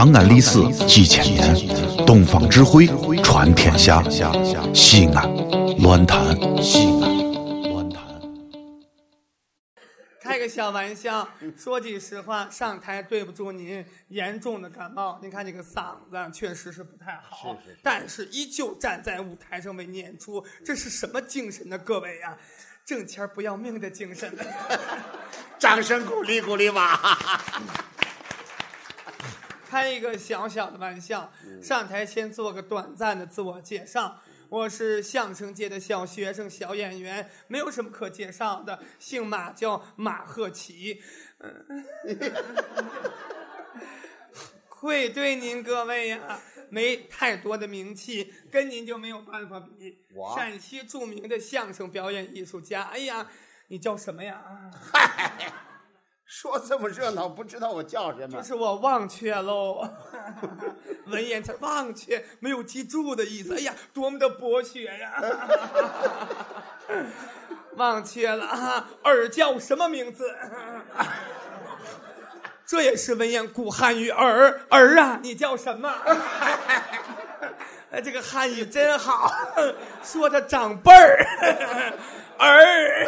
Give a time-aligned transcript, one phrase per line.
[0.00, 2.86] 长安历史几千年，东方智慧
[3.22, 4.02] 传天下。
[4.72, 5.30] 西安，
[5.82, 8.02] 乱谈西安，乱谈。
[10.22, 15.18] 开个小玩笑，说句实话，上台对不住您，严重的感冒。
[15.20, 21.76] 您看这个嗓子确实是不太好，是是是但是依旧站在舞台上为您演出，这是什么精神呢？
[21.76, 22.34] 各位呀、
[22.86, 24.34] 挣钱不要命的精神。
[25.60, 27.18] 掌声鼓励鼓励吧！
[29.70, 31.32] 开一个小小的玩笑，
[31.62, 34.20] 上台先做个短暂的自我介绍。
[34.48, 38.82] 我是相声界的小学生、小演员，没有什么可介绍的。
[38.98, 41.00] 姓马，叫马鹤奇。
[41.38, 41.84] 嗯，
[44.66, 49.98] 会对您各位呀、没太多的名气，跟您就没有办法比。
[50.12, 52.82] 我陕西著名的相声表演艺术家。
[52.82, 53.24] 哎呀，
[53.68, 54.42] 你叫什么呀？
[54.92, 55.54] 嗨，
[56.30, 58.42] 说这么热闹，不知道我叫什么就？
[58.42, 59.90] 是我忘却喽，
[61.10, 63.56] 文言词忘却没有记住的意思。
[63.56, 65.20] 哎呀，多么的博学呀！
[67.74, 70.32] 忘却了啊，儿叫什么名字？
[72.64, 75.92] 这也是文言古汉语儿儿啊，你叫什么？
[77.90, 79.28] 哎，这个汉语真好，
[80.00, 81.26] 说他长辈儿
[82.38, 83.04] 儿。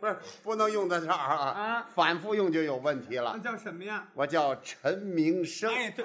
[0.00, 3.38] 哎，不是不能用在这儿啊啊，反复用就有问题那了。
[3.38, 4.06] 叫什么呀？
[4.14, 6.04] 我叫陈明生，哎，对，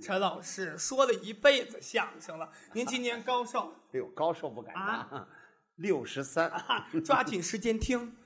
[0.00, 3.72] 陈老师说了一辈子相声了，您今年高寿？
[3.94, 5.28] 哎呦，高寿不敢啊当，
[5.76, 6.48] 六十三。
[6.48, 8.16] 啊抓紧时间听。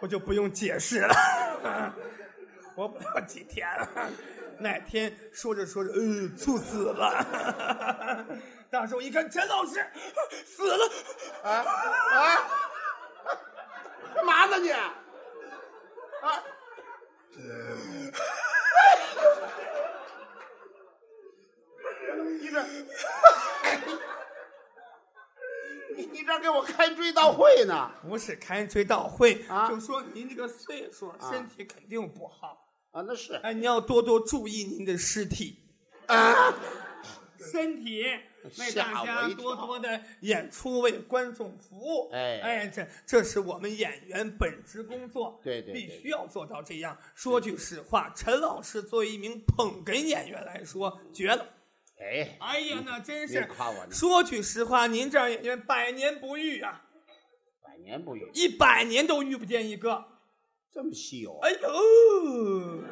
[0.00, 1.14] 我就不用解释了，
[2.76, 3.88] 活不了几天了。
[4.58, 8.26] 哪天说着说着，呃，猝死了。
[8.70, 9.86] 当时我一看，陈老师
[10.44, 10.90] 死了。
[11.42, 12.48] 啊啊！
[14.14, 14.70] 干嘛呢你？
[14.70, 14.94] 啊！
[22.40, 22.62] 你这，
[25.96, 27.90] 你你这给我开追悼会呢？
[28.02, 32.63] 不是开追悼会，啊就说您这个岁数，身体肯定不好。
[32.94, 33.34] 啊，那是。
[33.42, 35.58] 哎，你要多多注意您的尸体、
[36.06, 36.54] 啊，
[37.40, 38.04] 身体，
[38.56, 42.08] 为大家多多的演出，为观众服务。
[42.12, 42.40] 哎。
[42.40, 46.96] 哎，这这是我们演员本职工作，对对对必须要做到这样。
[47.16, 51.44] 说句实话，陈老师作为一名捧哏演员来说，绝了。
[51.98, 53.44] 哎，哎呀，那真是。
[53.46, 53.90] 夸我呢。
[53.90, 56.84] 说句实话，您这样演员百年不遇啊，
[57.60, 60.13] 百年不遇，一百年都遇不见一个。
[60.74, 61.46] 这么稀有啊？
[61.46, 62.82] 哎呦，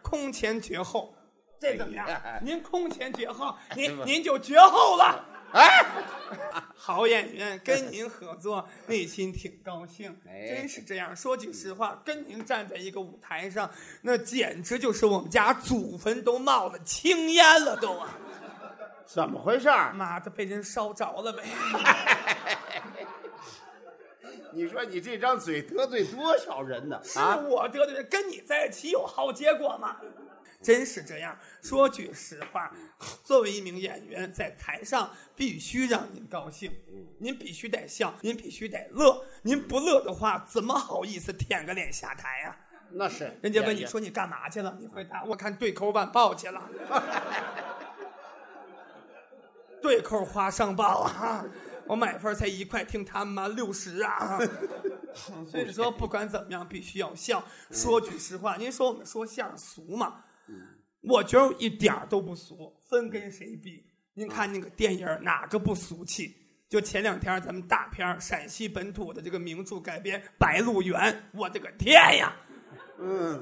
[0.00, 1.14] 空前绝后，
[1.60, 2.40] 这怎么样哎？
[2.42, 5.22] 您空前绝后，哎您您就绝后了。
[5.52, 5.84] 哎，
[6.74, 11.14] 好演员跟您合作， 内心挺高兴，哎真是这样。
[11.14, 18.08] 说句实话，跟您站在一个舞台上，那简直就是我们家祖坟都冒了青烟了，都啊！
[19.04, 19.92] 怎么回事儿？
[19.92, 21.42] 妈的，被人烧着了呗！
[24.52, 27.00] 你说你这张嘴得罪多少人呢？
[27.02, 29.96] 是啊，我得罪人，跟你在一起有好结果吗？
[30.60, 31.38] 真是这样。
[31.62, 32.74] 说句实话，
[33.22, 36.72] 作为一名演员，在台上必须让您高兴，
[37.18, 39.24] 您必须得笑，您必须得乐。
[39.42, 42.56] 您不乐的话，怎么好意思舔个脸下台呀、
[42.90, 46.68] 那是人家问你说你干嘛去了，你回答我看对口晚报去了。
[49.80, 51.44] 对口花上报啊！
[51.88, 54.38] 我买份才一块，听他们妈六十啊！
[55.50, 57.42] 所以说，不管怎么样，必须要笑。
[57.70, 60.24] 说句实话，您说我们说相声俗吗？
[61.00, 63.84] 我觉得一点儿都不俗，分跟谁比？
[64.14, 66.36] 您看那个电影儿哪个不俗气？
[66.68, 71.00] 就前两天咱们大片儿陕西本土的这个名著改编《白鹿原》，
[71.32, 72.36] 我的个天呀！
[72.98, 73.40] 嗯，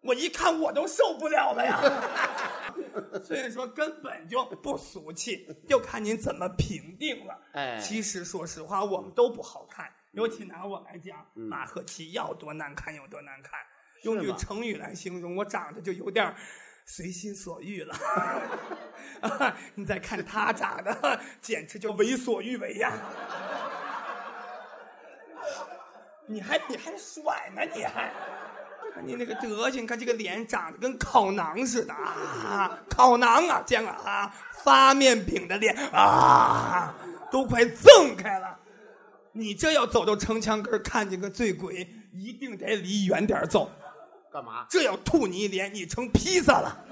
[0.00, 1.80] 我一看我都受不了了呀。
[3.22, 7.40] 所以说根本就不俗气， 就看您怎么评定了。
[7.52, 13.58] 哎其实说实话，我们都不好看，尤其拿我来讲，马赫奇要多难看有多难看。
[14.02, 16.34] 用句成语来形容，我长得就有点
[16.84, 17.94] 随心所欲了。
[19.22, 22.92] 啊 你再看他长得，简直就为所欲为呀！
[26.26, 27.62] 你还你还甩呢？
[27.74, 28.12] 你还？
[28.94, 32.78] 看你那个德行，看这个脸长得跟烤馕似的啊！
[32.88, 34.32] 烤馕啊，见了啊，
[34.62, 36.94] 发面饼的脸啊，
[37.28, 38.56] 都快锃开了。
[39.32, 43.68] 你这要走到城墙根儿看见个醉鬼，一定得离远点儿走。
[44.32, 44.64] 干嘛？
[44.70, 46.84] 这要吐你一脸，你成披萨了。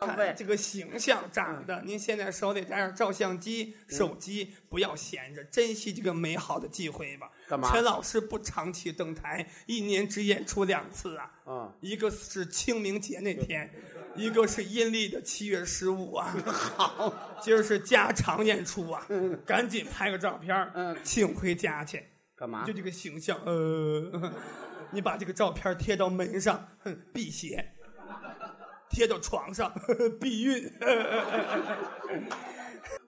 [0.00, 1.82] 看这个形象长得。
[1.82, 7.30] 您现在手里带着照相机、手机，不要闲着，珍惜这个美好的机会吧。
[7.48, 11.30] 干嘛陈老师不长期登台，一年只演出两次啊。
[11.46, 13.70] 嗯，一个是清明节那天，
[14.16, 16.34] 一个是阴历的七月十五啊。
[16.44, 19.06] 好，今儿是加长演出啊，
[19.46, 22.02] 赶紧拍个照片儿嗯请回家去。
[22.34, 22.72] 干嘛就？
[22.72, 24.32] 这个形象，呃，
[24.92, 27.56] 你把这个照片贴到门上，哼辟邪；
[28.90, 30.70] 贴到床上，呵 呵避孕。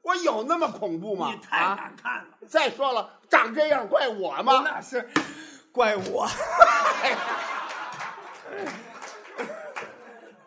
[0.02, 1.32] 我有那么恐怖吗？
[1.34, 1.74] 你太啊！
[1.74, 4.62] 难看了，再说了，长这样怪我吗？
[4.64, 5.06] 那是
[5.70, 6.26] 怪我，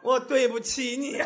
[0.01, 1.22] 我对不起你。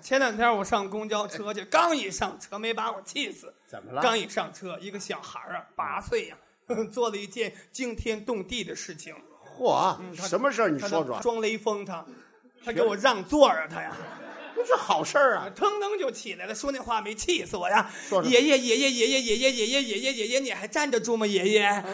[0.00, 3.54] 前两天我上公交车去，刚一上车没把我气死。
[3.66, 4.00] 怎么了？
[4.00, 6.36] 刚一上车，一个小孩儿啊，八岁呀、
[6.90, 9.14] 做了一件惊天动地的事情。
[9.60, 10.70] 嚯，他什么事儿？
[10.70, 11.20] 你他说说。
[11.20, 12.02] 装雷锋他，
[12.64, 13.92] 他给我让座儿啊，他呀，
[14.56, 15.44] 这是好事儿啊！
[15.54, 17.90] 腾腾就起来了，说那话没气死我呀！
[18.24, 21.26] 爷爷爷爷爷爷爷爷爷爷爷爷爷爷，你还站得住吗？
[21.26, 21.84] 爷爷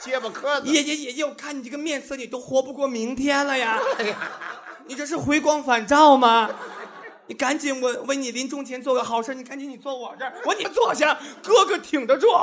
[0.00, 0.66] 结巴磕子。
[0.66, 3.78] 爷爷爷爷，我看你这个面色，你都活不过明天了呀！
[3.98, 4.16] 哎呀，
[4.86, 6.50] 你这是回光返照吗？
[7.26, 12.28] 你赶紧，我为你临终前做个好事，你赶紧你坐我这儿，我你坐下，哥哥挺得住。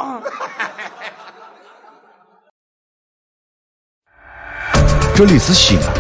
[5.24, 5.94] 这里是西安，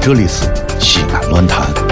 [0.00, 1.83] 这里是西安论坛。